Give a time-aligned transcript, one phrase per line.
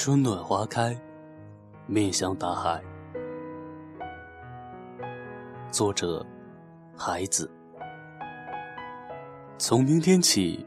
[0.00, 0.96] 春暖花开，
[1.88, 2.80] 面向大海。
[5.72, 6.24] 作者：
[6.96, 7.50] 孩子。
[9.58, 10.64] 从明天起，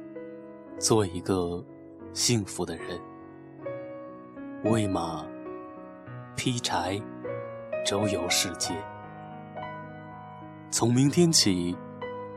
[0.77, 1.63] 做一个
[2.11, 2.99] 幸福的人。
[4.65, 5.25] 喂马，
[6.35, 7.01] 劈柴，
[7.85, 8.75] 周游世界。
[10.69, 11.73] 从明天起，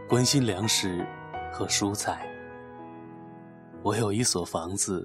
[0.08, 1.04] 关心粮食
[1.52, 2.24] 和蔬菜。
[3.82, 5.04] 我有一所房子。